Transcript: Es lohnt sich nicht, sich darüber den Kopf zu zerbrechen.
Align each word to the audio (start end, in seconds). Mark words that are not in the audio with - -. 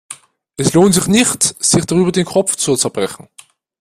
Es 0.57 0.73
lohnt 0.73 0.95
sich 0.95 1.05
nicht, 1.05 1.43
sich 1.63 1.85
darüber 1.85 2.11
den 2.11 2.25
Kopf 2.25 2.55
zu 2.55 2.75
zerbrechen. 2.75 3.27